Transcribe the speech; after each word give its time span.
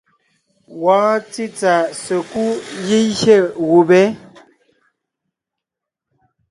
Wɔɔn 0.81 1.15
títsà 1.31 1.75
sekúd 2.03 2.57
gígié 2.85 3.37
gubé. 3.67 4.01